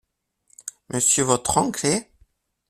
Monsieur 0.89 1.23
votre 1.23 1.57
oncle 1.57 1.85
est?… 1.85 2.09